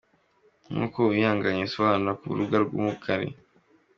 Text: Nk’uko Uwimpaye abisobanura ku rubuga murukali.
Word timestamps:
Nk’uko 0.71 0.97
Uwimpaye 1.01 1.53
abisobanura 1.57 2.17
ku 2.19 2.25
rubuga 2.29 2.57
murukali. 2.73 3.27